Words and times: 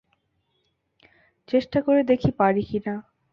চেষ্টা 1.49 1.79
করে 1.81 2.01
দেখি 2.03 2.29
পারি 2.39 2.63
কি 2.63 2.79
না! 2.85 2.95